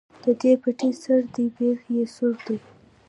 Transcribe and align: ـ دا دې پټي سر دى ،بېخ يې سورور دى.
ـ 0.13 0.21
دا 0.21 0.31
دې 0.41 0.51
پټي 0.61 0.89
سر 1.01 1.19
دى 1.33 1.45
،بېخ 1.55 1.79
يې 1.93 2.03
سورور 2.15 2.37
دى. 2.45 2.57